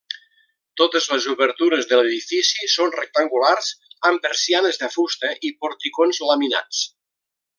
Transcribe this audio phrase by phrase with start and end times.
[0.81, 3.69] Totes les obertures de l'edifici són rectangulars,
[4.11, 6.83] amb persianes de fusta i porticons laminats.